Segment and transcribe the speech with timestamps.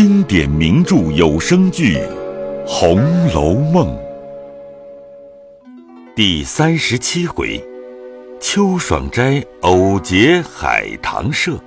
[0.00, 1.96] 经典名著有声剧
[2.64, 3.00] 《红
[3.34, 3.88] 楼梦》
[6.14, 7.60] 第三十七回：
[8.40, 11.58] 秋爽斋偶结海棠社，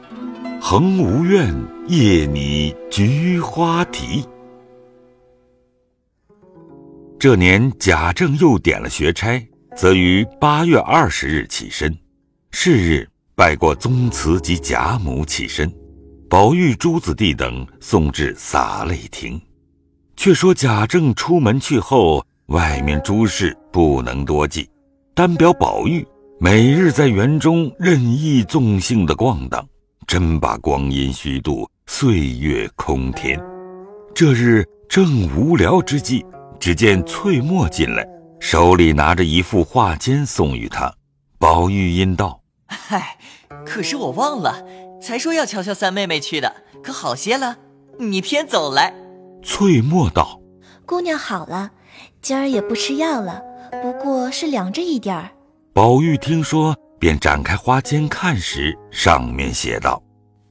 [0.62, 1.54] 恒无怨
[1.90, 4.24] 夜拟菊花题。
[7.20, 9.46] 这年贾政又点了学差，
[9.76, 11.94] 则于八月二十日起身，
[12.52, 13.06] 是日
[13.36, 15.70] 拜过宗祠及贾母起身。
[16.32, 19.38] 宝玉、朱子弟等送至洒泪亭，
[20.16, 24.70] 却说贾政出门去后，外面诸事不能多记，
[25.13, 26.08] 单表宝玉
[26.39, 29.67] 每日在园中任意纵性的逛荡，
[30.08, 33.38] 真把光阴虚度，岁月空填。
[34.16, 36.25] 这日正无聊之际，
[36.58, 38.08] 只见翠墨进来，
[38.39, 40.95] 手里拿着一幅画笺送与他。
[41.38, 43.17] 宝玉因道：“嗨，
[43.66, 44.66] 可是我忘了。”
[45.01, 47.57] 才说要瞧瞧三妹妹去的，可好些了？
[47.97, 48.94] 你偏走来。
[49.43, 50.39] 翠墨道
[50.85, 51.71] ：“姑娘好了，
[52.21, 53.41] 今儿也不吃药了，
[53.81, 55.31] 不过是凉着一点儿。”
[55.73, 60.02] 宝玉听说，便展开花笺看时，上面写道：“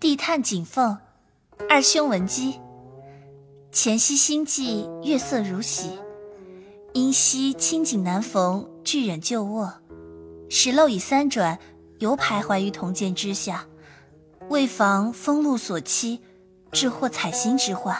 [0.00, 0.98] 地探锦凤，
[1.68, 2.60] 二兄闻鸡。
[3.70, 5.90] 前夕心悸，月色如洗，
[6.92, 9.72] 因夕清景难逢，俱忍旧卧。
[10.48, 11.56] 石漏已三转，
[12.00, 13.64] 犹徘徊于铜剑之下。”
[14.50, 16.18] 为防风露所欺，
[16.72, 17.96] 致祸采心之患。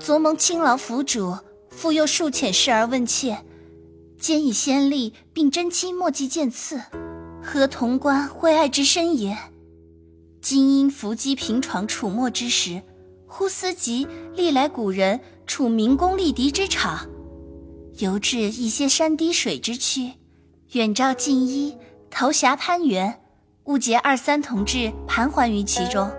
[0.00, 1.36] 昨蒙亲郎府主
[1.68, 3.44] 复又数遣侍儿问切，
[4.18, 6.80] 兼以先例，并真妻莫及见次，
[7.42, 9.36] 何潼关惠爱之深也？
[10.40, 12.80] 今因伏击平闯楚墨之时，
[13.26, 17.06] 忽思及历来古人处明公立敌之场，
[17.98, 20.12] 游至一些山低水之区，
[20.72, 21.76] 远照近衣，
[22.10, 23.20] 投峡攀援。
[23.64, 26.10] 误结二三同志盘桓于其中，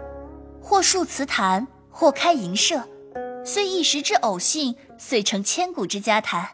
[0.59, 2.81] 或述祠坛，或开营社，
[3.45, 6.49] 虽一时之偶幸，遂成千古之佳谈。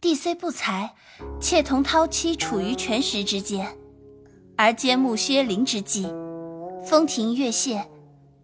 [0.00, 0.94] 帝虽不才，
[1.40, 3.76] 妾同涛妻处于权时之间，
[4.56, 6.06] 而兼慕薛灵之际，
[6.86, 7.82] 风亭月榭，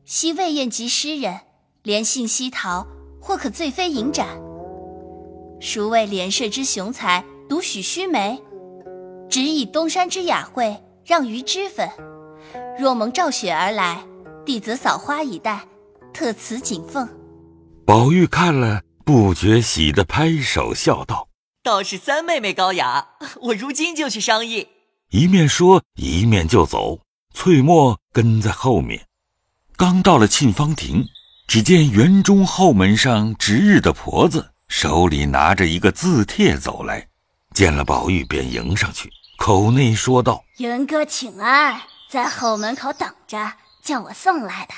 [0.04, 1.38] 昔未宴及诗人，
[1.84, 2.84] 连杏西桃，
[3.20, 4.26] 或可醉飞影展。
[5.60, 8.42] 孰谓连社之雄才，独许须眉？
[9.28, 10.76] 只以东山之雅惠。
[11.06, 11.88] 让鱼脂粉，
[12.76, 14.02] 若蒙赵雪而来，
[14.44, 15.64] 弟子扫花以待，
[16.12, 17.08] 特此谨奉。
[17.84, 21.28] 宝玉看了，不觉喜得拍手笑道
[21.62, 23.06] ：“倒是三妹妹高雅，
[23.40, 24.66] 我如今就去商议。”
[25.10, 26.98] 一面说，一面就走。
[27.32, 29.06] 翠墨跟在后面。
[29.76, 31.04] 刚到了沁芳亭，
[31.46, 37.06] 只见园中后门上值日的婆子手里拿着一个字帖走来，
[37.54, 39.08] 见了宝玉，便迎上去。
[39.38, 44.72] 口内说道：“云哥请安在后门口等着，叫我送来的。”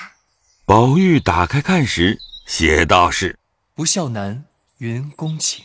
[0.65, 3.39] 宝玉打开看时，写道是
[3.73, 4.43] ：“不孝男
[4.79, 5.63] 云公请，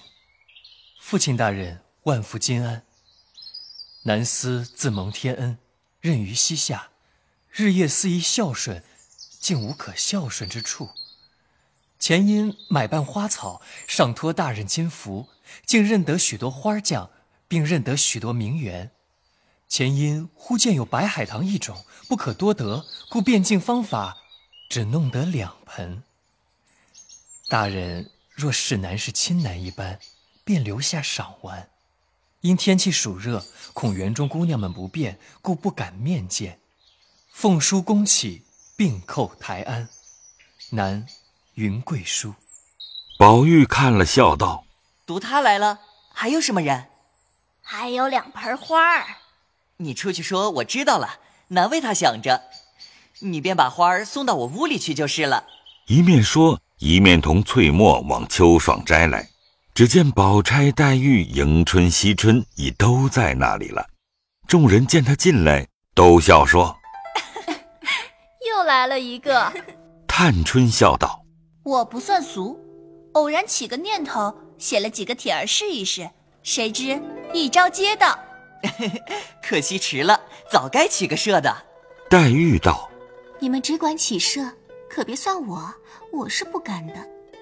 [1.01, 2.85] 父亲大人万福金安。
[4.05, 5.59] 南思自蒙天恩，
[6.01, 6.91] 任于膝下，
[7.51, 8.85] 日夜肆意孝顺，
[9.41, 10.91] 竟无可孝顺之处。
[11.99, 15.29] 前因买办花草，上托大人金福，
[15.67, 17.11] 竟认得许多花匠。”
[17.47, 18.91] 并认得许多名园，
[19.77, 24.19] 前因忽见有白海棠一种不可多得，故变尽方法，
[24.71, 26.05] 只弄得两盆。
[27.49, 29.99] 大人若是男是亲男一般，
[30.45, 31.71] 便留下赏玩。
[32.43, 36.61] 因天气暑热，恐园中姑娘们不便，故不敢面见。
[37.33, 38.45] 奉书恭启，
[38.77, 39.89] 并叩台安。
[40.71, 41.05] 男
[41.55, 42.37] 云贵书。
[43.19, 44.67] 宝玉看了，笑道
[45.05, 45.81] ：“读他来了，
[46.13, 46.91] 还有什么人？”
[47.61, 49.17] 还有两盆花儿，
[49.79, 51.19] 你出去说，我知道了，
[51.49, 52.43] 难为他想着，
[53.21, 55.45] 你便把花儿送到我屋里去就是了。
[55.89, 59.29] 一面说，一面同翠墨往秋爽斋来。
[59.75, 63.85] 只见宝钗、黛玉、迎春、惜春已都在那里了。
[64.47, 66.77] 众人见他进来，都笑说：
[68.49, 69.53] “又来了一个。”
[70.07, 71.25] 探春笑道
[71.65, 72.57] ：“我不算俗，
[73.15, 76.09] 偶然起个念头，写了几个帖儿试一试。”
[76.45, 78.17] 谁知一招接到，
[79.43, 80.21] 可惜迟了，
[80.51, 81.55] 早该起个社的。
[82.09, 82.89] 黛玉道
[83.41, 84.41] ：“你们只管起社，
[84.89, 85.75] 可别算我，
[86.13, 86.95] 我是不敢的。”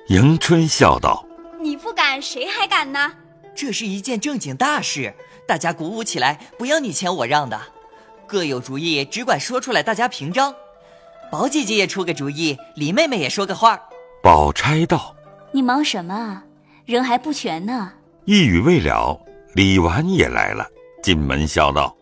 [0.09, 1.25] 迎春笑道
[1.61, 3.13] ：“你不敢，谁还敢呢？
[3.55, 5.15] 这是一件正经大事，
[5.47, 7.61] 大家鼓舞起来，不要你谦我让的，
[8.27, 10.55] 各有主意，只管说出来，大家平章。
[11.31, 13.81] 宝姐姐也出个主意，李妹妹也说个话。”
[14.23, 15.15] 宝钗道
[15.53, 16.43] ：“你忙什么？
[16.85, 17.93] 人还不全呢。”
[18.25, 19.21] 一语未了，
[19.55, 20.67] 李纨也来了，
[21.03, 21.97] 进门笑道：“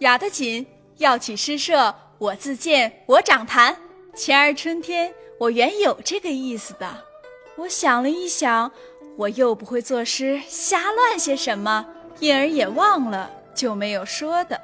[0.00, 0.66] 雅得紧，
[0.96, 3.76] 要起诗社，我自荐，我掌坛。
[4.14, 7.04] 前儿春天，我原有这个意思的。
[7.56, 8.72] 我想了一想，
[9.16, 11.86] 我又不会作诗，瞎乱些什么，
[12.18, 14.60] 因而也忘了，就没有说的。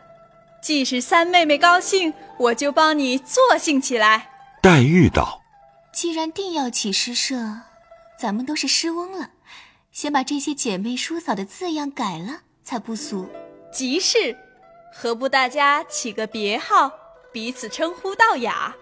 [0.61, 4.31] 既是三妹妹高兴，我就帮你作兴起来。
[4.61, 5.43] 黛玉道
[5.95, 7.37] ：“既然定要起诗社，
[8.19, 9.31] 咱们都是诗翁了，
[9.93, 13.29] 先把这些姐妹叔嫂的字样改了，才不俗。
[13.73, 14.37] 即是，
[14.93, 16.91] 何不大家起个别号，
[17.33, 18.75] 彼此称呼道雅？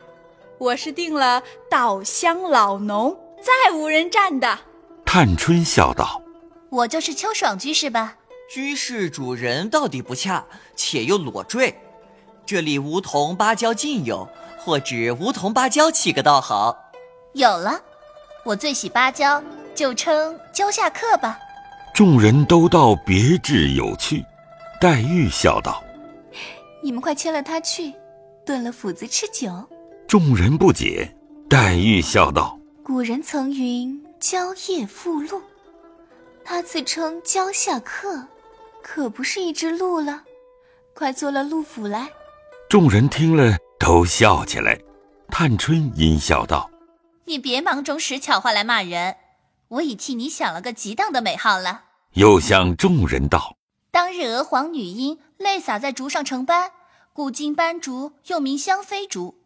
[0.59, 4.59] 我是定了‘稻香老农’。”再无人占的。
[5.05, 6.23] 探春笑道
[6.71, 8.17] ：“我就是秋爽居士吧？
[8.49, 11.79] 居士主人到底不恰，且又裸坠。
[12.47, 14.27] 这里梧桐芭蕉尽有，
[14.59, 16.75] 或指梧桐芭蕉起个倒好。
[17.35, 17.79] 有了，
[18.45, 19.43] 我最喜芭蕉，
[19.75, 21.39] 就称蕉下客吧。”
[21.93, 24.25] 众人都道别致有趣。
[24.85, 25.83] 黛玉笑道
[26.85, 27.91] ：“你们快牵了他去，
[28.45, 29.51] 炖了斧子吃酒。”
[30.07, 31.11] 众人不解。
[31.49, 32.59] 黛玉笑道。
[32.83, 35.41] 古人曾云“蕉叶附鹿”，
[36.45, 38.29] 他自称“蕉下客”，
[38.85, 40.23] 可不是一只鹿了。
[40.93, 42.11] 快做了鹿府来。
[42.69, 44.79] 众人听了都笑起来。
[45.31, 46.71] 探春阴笑道
[47.25, 49.17] ：“你别忙中使巧话来骂人，
[49.69, 53.57] 我已替你想了个极当的美号了。”又向众人道
[53.95, 56.73] ：“当日娥皇女英泪洒在竹上成斑，
[57.13, 59.39] 古今斑竹又名香妃竹。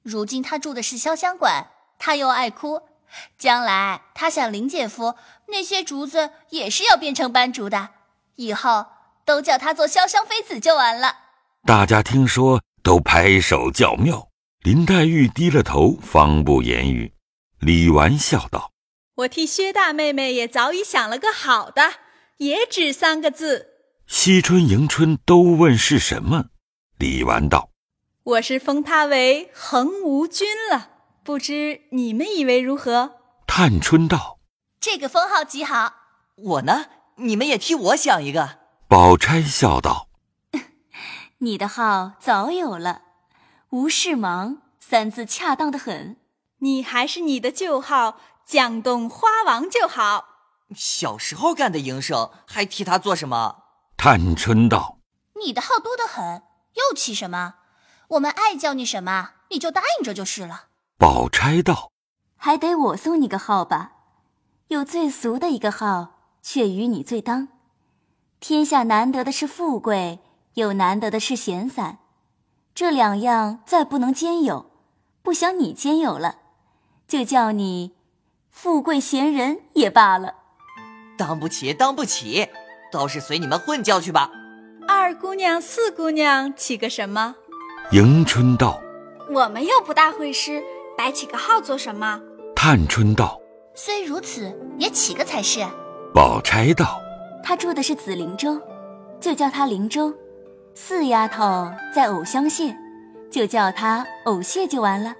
[0.00, 2.80] 如今她住的是潇湘馆。”她又爱哭，
[3.36, 5.16] 将来她想林姐夫
[5.48, 7.90] 那些竹子也是要变成斑竹的，
[8.36, 8.86] 以后
[9.26, 11.18] 都叫她做潇湘妃子就完了。
[11.66, 14.28] 大家听说都拍手叫妙。
[14.62, 17.12] 林黛玉低了头，方不言语。
[17.58, 18.72] 李纨笑道
[19.16, 21.96] ：“我替薛大妹妹也早已想了个好的，
[22.38, 23.66] 也只三个字。”
[24.12, 26.46] 惜春、迎春都问是什么。
[26.98, 27.70] 李纨道
[28.24, 30.90] ：“我是封他为恒无君了。”
[31.22, 33.12] 不知你们以为如何？
[33.46, 34.40] 探春道
[34.80, 35.94] ：“这个封号极好。”
[36.36, 36.86] 我呢？
[37.18, 38.58] 你们也替我想一个。
[38.88, 40.08] 宝钗笑道
[41.38, 43.02] ：“你的号早有了，
[43.70, 46.16] 无事忙三字恰当的很。
[46.58, 50.24] 你还是你的旧号蒋洞花王就好。
[50.74, 53.58] 小时候干的营生，还替他做什么？”
[54.02, 54.96] 探春道
[55.44, 56.42] ：“你的号多得很，
[56.72, 57.56] 又起什么？
[58.08, 61.92] 我们爱叫你什么，你就答应着就是了。”宝钗道
[62.34, 63.92] ：“还得我送你个号吧，
[64.68, 67.48] 有最俗的一个号，却与你最当。
[68.40, 70.20] 天下难得的是富贵，
[70.54, 71.98] 又难得的是闲散，
[72.74, 74.70] 这两样再不能兼有，
[75.20, 76.36] 不想你兼有了，
[77.06, 77.96] 就叫你
[78.48, 80.36] 富贵闲人也罢了。
[81.18, 82.48] 当不起，当不起，
[82.90, 84.30] 倒是随你们混叫去吧。
[84.88, 87.36] 二姑娘、四姑娘起个什么？”
[87.92, 88.80] 迎春道
[89.32, 90.62] ：“我们又不大会诗。”
[90.96, 92.20] 白起个号做什么？
[92.54, 93.40] 探春道
[93.74, 95.66] ：“虽如此，也起个才是。”
[96.12, 97.00] 宝钗道
[97.42, 98.60] ：“他住的是紫菱洲，
[99.18, 100.12] 就叫他菱洲；
[100.74, 102.76] 四丫头在藕香榭，
[103.30, 105.14] 就叫她藕榭就完了。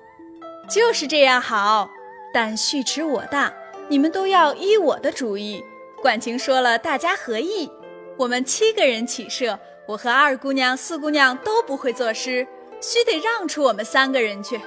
[0.69, 1.89] 就是这样好。
[2.35, 3.53] 但序迟我大，
[3.89, 5.65] 你们都要依我的主意。
[6.01, 7.71] 管情说了，大家合意。
[8.17, 12.47] 我们七个人起社，我和二姑娘、四姑娘都不会作诗，
[12.81, 14.61] 须得让出我们三个人去。”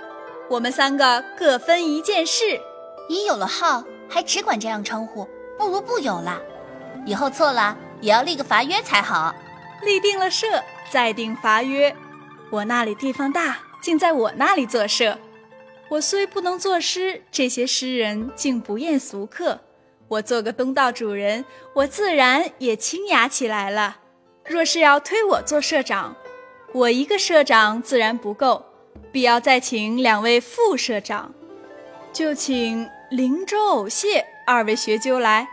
[0.49, 2.59] 我们三个各分一件事，
[3.09, 6.39] 你有了号还只管这样称呼，不如不有了。
[7.05, 9.33] 以后错了也要立个罚约才好。
[9.81, 10.61] 立定了社，
[10.91, 11.95] 再定罚约。
[12.51, 15.17] 我那里地方大，竟在我那里作社。
[15.89, 19.59] 我虽不能作诗，这些诗人竟不厌俗客。
[20.13, 21.43] 我做个东道主人，
[21.73, 23.97] 我自然也清雅起来了。
[24.45, 26.15] 若是要推我做社长，
[26.71, 28.65] 我一个社长自然不够。
[29.11, 31.33] 必要再请两位副社长，
[32.11, 35.47] 就请灵州藕蟹二位学究来，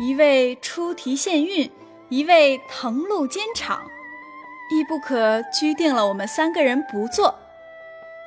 [0.00, 1.70] 一位出题献韵，
[2.08, 3.82] 一位誊录监场，
[4.70, 7.34] 亦不可拘定了我们三个人不做。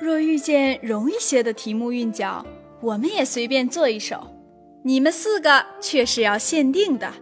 [0.00, 2.44] 若遇见容易些的题目韵脚，
[2.80, 4.31] 我们也随便做一首。
[4.84, 7.12] 你们四个却是要限定的。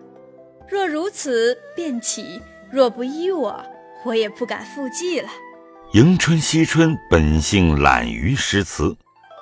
[0.69, 2.41] 若如此便起，
[2.71, 3.65] 若不依我，
[4.05, 5.29] 我也不敢复记了。
[5.93, 8.97] 迎春、惜春本性懒于诗词，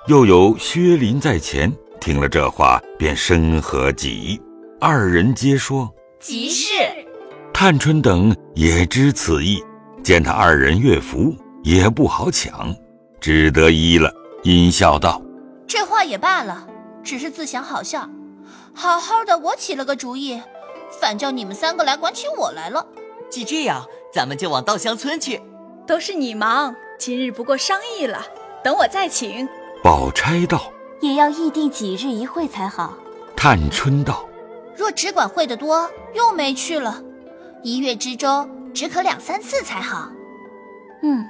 [0.07, 1.71] 又有薛林在前，
[2.01, 4.41] 听了这话便深合己意。
[4.81, 6.73] 二人皆说：“即是。”
[7.53, 9.63] 探春等也知此意，
[10.03, 12.75] 见他二人乐服，也不好抢，
[13.19, 14.11] 只得依了。
[14.43, 15.21] 阴笑道
[15.67, 16.65] ：“这话也罢了，
[17.09, 18.07] 只是自想好笑。
[18.71, 20.39] 好好的，我起了个主意，
[21.01, 22.85] 反叫你们三个来管起我来了。
[23.31, 25.41] 既这样，咱们就往稻香村去。”
[25.87, 28.23] 都是你忙，今日不过商议了，
[28.63, 29.49] 等我再请。
[29.83, 32.93] 宝钗道：“也要议定几日一会才好。
[33.35, 34.23] 探春道
[34.77, 37.01] ：“若只管会得多，又没趣了。
[37.63, 40.11] 一月之中，只可两三次才好。”
[41.01, 41.27] 嗯，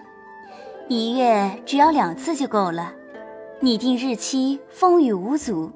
[0.90, 2.96] 一月只要两次就够了。
[3.62, 5.70] 拟定日期，风雨无阻。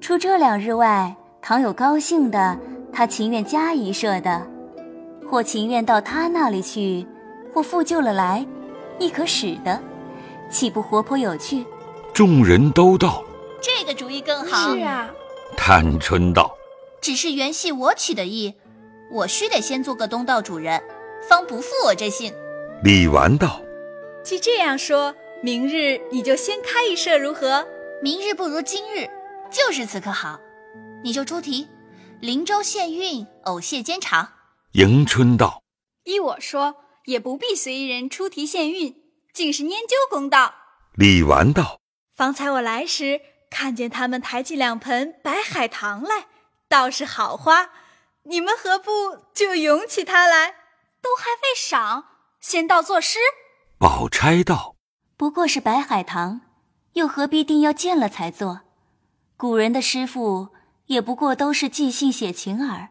[0.00, 2.58] 除这两日外，倘有高兴的，
[2.90, 4.46] 他情愿加一射的，
[5.30, 7.06] 或情愿到他那里去，
[7.52, 8.46] 或复旧了来，
[8.98, 9.78] 亦可使的，
[10.50, 11.66] 岂不活泼有趣？
[12.14, 13.22] 众人都道
[13.60, 15.10] ：“这个主意更好。”是啊。
[15.54, 16.50] 探春道
[17.02, 18.54] ：“只是原系我取的意，
[19.10, 20.82] 我须得先做个东道主人，
[21.28, 22.32] 方不负我这信。”
[22.82, 23.60] 李纨道
[24.24, 27.66] ：“既这样说，明日你就先开一社如何？
[28.00, 29.10] 明日不如今日，
[29.50, 30.38] 就是此刻好。
[31.02, 31.68] 你就出题，
[32.20, 34.34] 灵州县运，偶谢监察。”
[34.74, 35.64] 迎春道
[36.04, 38.94] ：“依我说，也不必随人出题献韵，
[39.34, 40.54] 竟是拈究公道。”
[40.94, 41.80] 李纨道
[42.14, 43.20] ：“方才我来时。”
[43.50, 46.28] 看见他们抬起两盆白海棠来，
[46.68, 47.70] 倒是好花。
[48.22, 48.90] 你们何不
[49.34, 50.54] 就咏起它来？
[51.02, 52.04] 都还未赏，
[52.40, 53.18] 先到作诗。
[53.76, 54.76] 宝钗道
[55.22, 56.40] ：“不过是白海棠，
[56.94, 58.62] 又何必定要见了才做？
[59.36, 60.48] 古人的诗赋
[60.86, 62.88] 也不过都是即兴写情耳。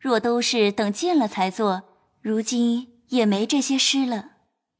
[0.00, 1.84] 若都是等见了才做，
[2.20, 4.30] 如今也没这些诗了。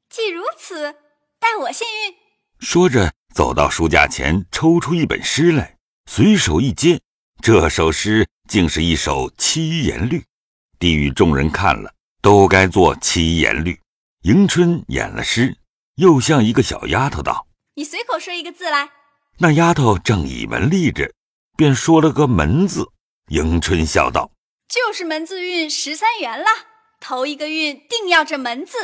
[0.08, 0.96] 既如此，
[1.38, 2.16] 待我献韵。”
[2.58, 3.12] 说着。
[3.32, 5.76] 走到书架前，抽出一本诗来，
[6.10, 7.00] 随手一接。
[7.40, 10.24] 这首诗竟是一首七言律，
[10.80, 13.78] 地狱众人看了都该做七言律。
[14.22, 15.56] 迎春演了诗，
[16.00, 18.88] 又向一个小丫头道：“你随口说一个字来。”
[19.36, 21.12] 那丫头正倚门立着，
[21.58, 22.88] 便说了个“门”字。
[23.28, 24.30] 迎春笑道
[24.66, 26.46] ：“就是门字运十三元了，
[27.00, 28.78] 头一个运定要这门字。”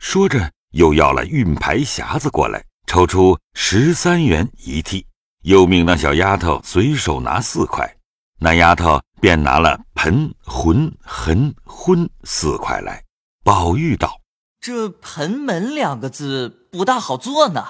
[0.00, 2.64] 说着，又要了运牌匣子过来。
[2.86, 5.04] 抽出十三元一屉，
[5.42, 7.96] 又命那小丫头随手拿四块，
[8.40, 13.04] 那丫头便拿了盆、魂、痕、昏四块来。
[13.44, 14.18] 宝玉道
[14.62, 17.64] ：“这盆门两个字不大好做呢。”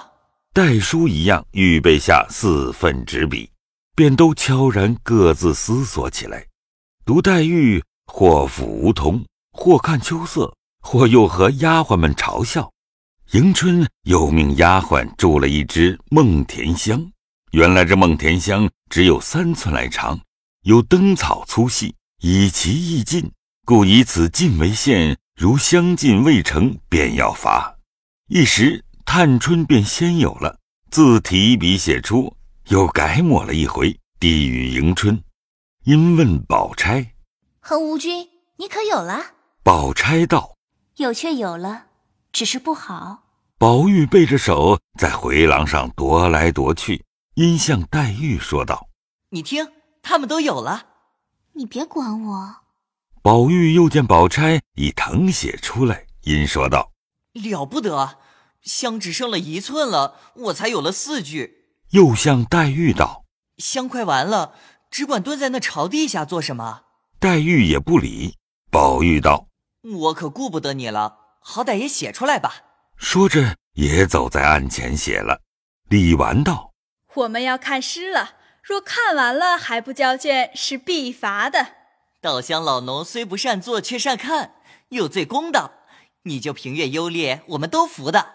[0.53, 3.49] 代书一样预备下四份纸笔，
[3.95, 6.45] 便都悄然各自思索起来。
[7.03, 12.71] 读黛玉或抚梧桐，或看秋色，或又和丫鬟们嘲笑。
[13.31, 17.11] 迎春又命丫鬟筑了一只梦田香，
[17.53, 20.19] 原来这梦田香只有三寸来长，
[20.61, 23.31] 有灯草粗细，以其易尽，
[23.65, 25.17] 故以此尽为限。
[25.35, 27.75] 如相近未成，便要罚。
[28.27, 30.59] 一时探春便先有了，
[30.91, 32.35] 自提笔写出，
[32.67, 35.21] 又改抹了一回，低语迎春。
[35.85, 37.15] 因问宝钗
[37.59, 39.21] ：“恒无君，你可有了？”
[39.63, 40.55] 宝钗道
[40.97, 41.87] ：“有却有了，
[42.31, 43.23] 只是不好。”
[43.57, 48.87] 宝玉背着手在回廊上踱来踱去，因向黛玉说道
[49.31, 49.67] ：“你听，
[50.01, 50.85] 他们都有了。
[51.53, 52.55] 你别管我。”
[53.23, 56.91] 宝玉又见宝钗已誊写出来，因说道
[57.31, 58.17] ：“了不得，
[58.61, 63.23] 香只剩了一寸了，我才有了四句。”又向黛玉道
[63.63, 64.55] ：“香快完了，
[64.91, 66.81] 只管蹲在那朝地下做什么？”
[67.17, 68.35] 黛玉也不理。
[68.69, 69.47] 宝玉道
[69.99, 72.55] ：“我可顾不得你了，好歹也写出来吧。”
[72.99, 75.39] 说着，也走在案前写了。
[75.87, 76.73] 李纨道
[77.15, 81.82] ：“我们要看诗了，若看完了还不交卷，是必罚的。
[82.23, 84.53] 稻香老农虽不善做，却善看，
[84.87, 85.73] 有罪公道。
[86.23, 88.25] 你就评阅优劣，我们都服的。”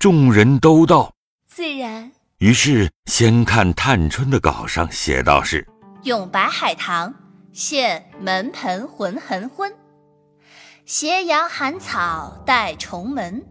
[0.00, 1.12] 众人都道
[1.46, 2.10] ：“自然。”
[2.40, 5.68] 于是先看探春的稿上写道是
[6.04, 7.14] ：“咏白海棠，
[7.52, 9.70] 现门盆浑痕昏，
[10.86, 13.44] 斜阳寒草带重门。”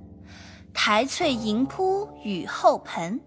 [0.73, 3.21] 苔翠盈铺雨后盆，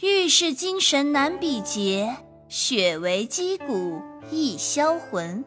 [0.00, 2.16] 玉是精神难比劫，
[2.48, 5.44] 雪为肌骨易销魂。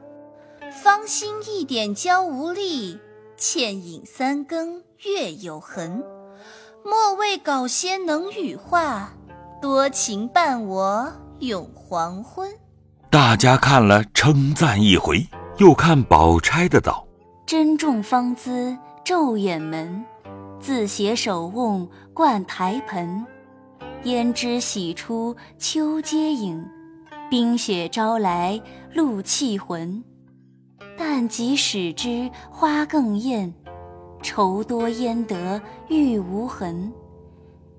[0.84, 3.00] 芳心一点娇无力，
[3.38, 6.04] 倩影三更月有痕。
[6.84, 9.14] 莫为稿仙能羽化，
[9.62, 11.10] 多情伴我
[11.40, 12.52] 永黄昏。
[13.10, 15.26] 大家看了称赞一回，
[15.56, 17.08] 又看宝钗的道：
[17.46, 20.04] 珍重芳姿昼掩门。
[20.60, 23.26] 自携手瓮灌台盆，
[24.04, 26.62] 胭脂洗出秋阶影，
[27.30, 28.62] 冰雪招来
[28.94, 30.04] 露气魂。
[30.98, 33.54] 但即使之花更艳，
[34.22, 36.92] 愁多焉得玉无痕。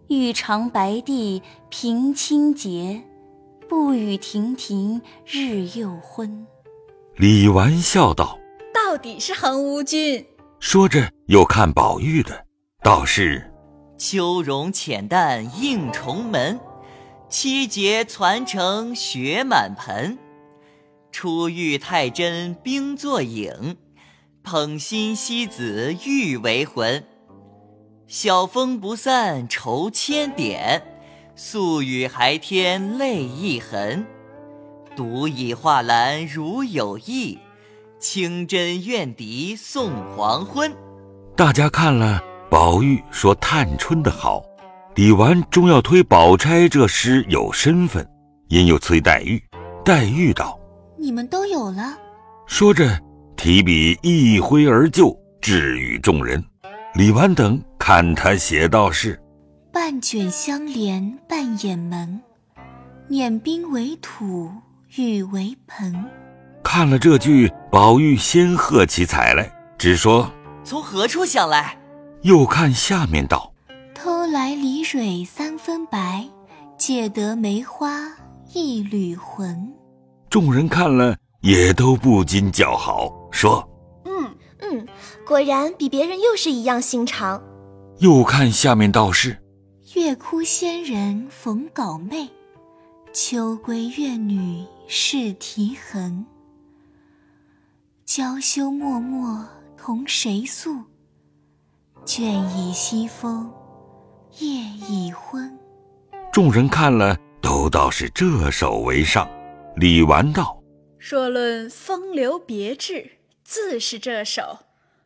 [0.08, 3.02] 欲长白帝平清洁，
[3.68, 6.46] 不与亭亭日又昏。
[7.16, 8.38] 李纨笑道
[8.74, 10.24] ：“到底是恒无君。”
[10.60, 12.44] 说着又看宝玉的。
[12.82, 13.50] 道是：
[13.96, 16.60] 秋容浅淡映重门，
[17.28, 20.18] 七节攒成雪满盆。
[21.16, 23.76] 初遇太真冰作影，
[24.42, 27.04] 捧心西子欲为魂。
[28.08, 30.82] 晓风不散愁千点，
[31.36, 34.04] 宿雨还添泪一痕。
[34.96, 37.38] 独倚画栏如有意，
[38.00, 40.74] 清真怨笛送黄昏。
[41.36, 44.42] 大家看了，宝玉说探春的好，
[44.96, 48.04] 李纨终要推宝钗这诗有身份，
[48.48, 49.40] 因又催黛玉。
[49.84, 50.58] 黛玉道
[50.96, 51.98] ：“你们都有了。”
[52.46, 53.00] 说着，
[53.36, 56.42] 提笔一挥而就，置与众人。
[56.94, 59.20] 李纨等看他写道是
[59.72, 62.20] ：“半卷相连半掩门，
[63.08, 64.50] 碾冰为土
[64.96, 65.92] 玉为盆。”
[66.62, 70.30] 看了这句，宝玉先喝起彩来，只说
[70.64, 71.76] ：“从何处想来？”
[72.22, 73.52] 又看下面道
[73.94, 76.26] ：“偷来梨蕊三分白，
[76.78, 78.12] 借得梅花
[78.52, 79.74] 一缕魂。”
[80.34, 83.64] 众人看了，也都不禁叫好，说。
[84.04, 84.88] 嗯嗯，
[85.24, 87.40] 果然比别人又是一样心肠。
[87.98, 89.38] 又看下面道士：
[89.94, 92.28] 月窟仙人逢稿妹，
[93.12, 96.26] 秋闺怨女试啼痕。
[98.04, 100.80] 娇羞脉脉同谁诉？
[102.04, 102.22] 倦
[102.56, 103.48] 倚西风，
[104.40, 105.56] 夜已昏。
[106.32, 109.28] 众人看了，都道是这首为上。
[109.76, 110.62] 李纨道：
[110.98, 113.18] 若论风流别致。
[113.42, 114.60] 自是这首，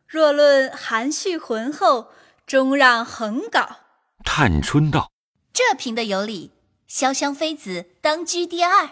[0.07, 2.11] 若论含蓄浑厚，
[2.45, 3.77] 终让横稿。
[4.23, 5.11] 探春道
[5.51, 6.51] ：“这评的有理，
[6.89, 8.91] 潇湘妃子当居第二，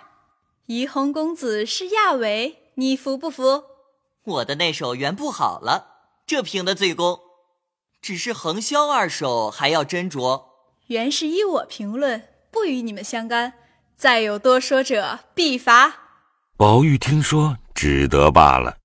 [0.65, 3.63] 怡红公子是亚维，你服不服？
[4.23, 7.19] 我的那首原不好了，这评的最公。
[8.01, 10.43] 只是横萧二首还要斟酌。
[10.87, 13.53] 原是依我评论，不与你们相干。
[13.97, 15.95] 再有多说者，必罚。”
[16.55, 18.77] 宝玉听说，只得罢了。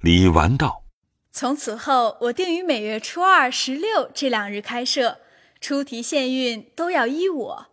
[0.00, 0.82] 李纨道
[1.30, 5.18] ：“从此后，我定于每月初二、十六这两日开设，
[5.60, 7.66] 出题县运都要依我。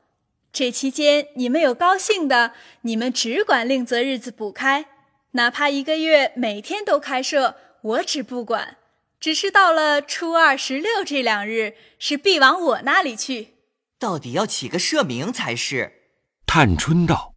[0.52, 4.84] 这期间，你们有高兴的，你们只管另择日子补开；
[5.32, 8.78] 哪怕一个月每天都开设，我只不管。
[9.20, 13.56] 只是到了初二、十六这两日，是必往我那里去。
[13.98, 16.02] 到底要起个社名才是。”
[16.46, 17.34] 探春道：“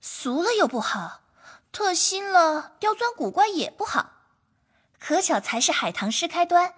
[0.00, 1.20] 俗了又不好，
[1.70, 4.12] 特新了，刁钻古怪也不好。”
[4.98, 6.74] 可巧才是海棠诗开端，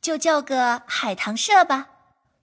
[0.00, 1.88] 就叫个海棠社吧。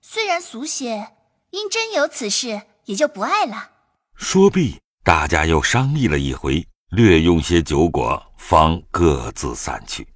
[0.01, 1.13] 虽然俗些，
[1.49, 3.71] 因真有此事，也就不爱了。
[4.15, 10.07] 说毕，大家又商议了一回，略用些酒果，方各自散去。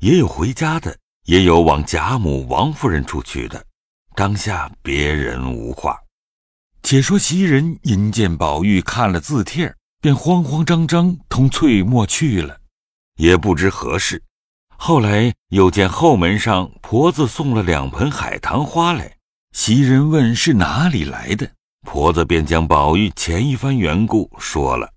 [0.00, 3.62] 也有回家的，也有往贾母、王夫人处去的。
[4.14, 5.98] 当下别人无话。
[6.84, 12.58] 且说袭人因见宝玉看了字帖，便慌慌张张同翠墨去了，
[13.16, 14.22] 也不知何事。
[14.76, 19.16] 后来又见后门上婆子送了两盆海棠花来，
[19.52, 21.50] 袭人问是哪里来的，
[21.86, 24.92] 婆子便将宝玉前一番缘故说了。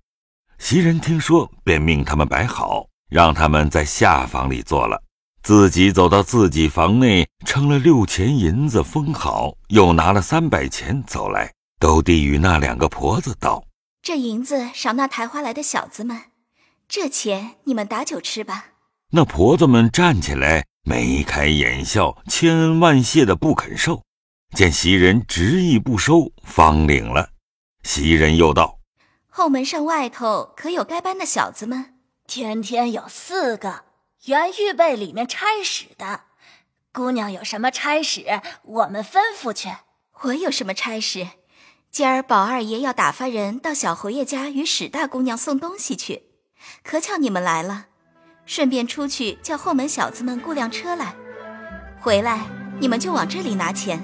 [0.58, 5.02] 袭人听说，便命他们摆好，让他们在下房里坐了，
[5.42, 13.64] 自己走到自己房内，称了六钱银子封好，又拿了三百钱走来，都递与那两个婆子道
[14.02, 16.22] ：“这银子赏那抬花来的小子们，
[16.88, 18.70] 这钱你们打酒吃吧。”
[19.12, 24.02] 那婆子们站起来，眉开眼笑，千恩万谢的不肯受。
[24.56, 27.30] 见袭人执意不收，方领了。
[27.82, 28.80] 袭人又道
[29.28, 31.94] ：“后门上外头可有该班的小子们？
[32.26, 33.84] 天天有四个，
[34.24, 36.24] 原预备里面差使的。
[36.92, 39.70] 姑娘有什么差使，我们吩咐去。
[40.22, 41.28] 我有什么差使？
[41.90, 46.22] 今儿宝二爷要打发人到小侯爷家与史大姑娘送东西去，
[46.84, 47.86] 可巧你们来了。”
[48.46, 51.14] 顺便出去叫后门小子们雇辆车来，
[52.00, 52.46] 回来
[52.80, 54.00] 你们就往这里拿钱，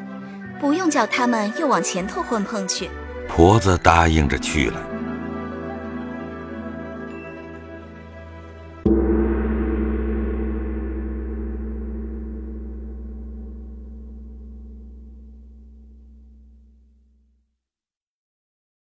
[0.60, 2.90] 不用叫他们又往前头混碰去。
[3.26, 4.93] 婆子答应着去了。